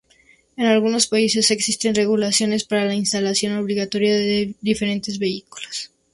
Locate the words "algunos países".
0.65-1.51